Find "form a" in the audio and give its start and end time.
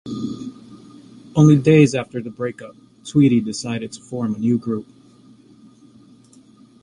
4.01-4.39